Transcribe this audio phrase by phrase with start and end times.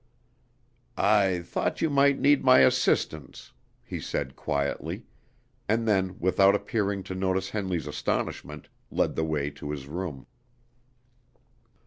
[0.97, 3.51] "I thought you might need my assistance,"
[3.83, 5.03] he said quietly;
[5.69, 10.25] and then without appearing to notice Henley's astonishment, led the way to his room.